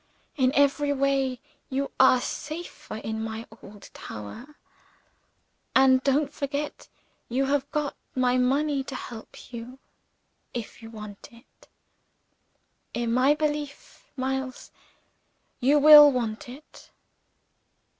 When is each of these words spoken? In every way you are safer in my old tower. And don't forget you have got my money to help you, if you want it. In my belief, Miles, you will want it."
In 0.35 0.51
every 0.55 0.91
way 0.91 1.39
you 1.69 1.91
are 1.99 2.21
safer 2.21 2.95
in 2.95 3.23
my 3.23 3.45
old 3.61 3.91
tower. 3.93 4.55
And 5.75 6.03
don't 6.03 6.33
forget 6.33 6.87
you 7.29 7.45
have 7.45 7.71
got 7.71 7.95
my 8.15 8.35
money 8.39 8.83
to 8.85 8.95
help 8.95 9.53
you, 9.53 9.77
if 10.55 10.81
you 10.81 10.89
want 10.89 11.29
it. 11.31 11.67
In 12.95 13.13
my 13.13 13.35
belief, 13.35 14.11
Miles, 14.17 14.71
you 15.59 15.77
will 15.77 16.11
want 16.11 16.49
it." 16.49 16.89